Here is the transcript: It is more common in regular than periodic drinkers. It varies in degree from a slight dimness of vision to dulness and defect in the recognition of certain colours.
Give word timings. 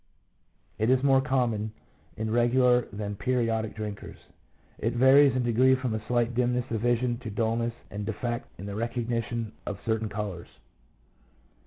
It 0.79 0.89
is 0.89 1.03
more 1.03 1.21
common 1.21 1.73
in 2.17 2.31
regular 2.31 2.87
than 2.91 3.15
periodic 3.15 3.75
drinkers. 3.75 4.17
It 4.79 4.93
varies 4.95 5.35
in 5.35 5.43
degree 5.43 5.75
from 5.75 5.93
a 5.93 6.03
slight 6.07 6.33
dimness 6.33 6.65
of 6.71 6.81
vision 6.81 7.19
to 7.19 7.29
dulness 7.29 7.75
and 7.91 8.03
defect 8.03 8.47
in 8.57 8.65
the 8.65 8.73
recognition 8.73 9.51
of 9.67 9.77
certain 9.85 10.09
colours. 10.09 10.47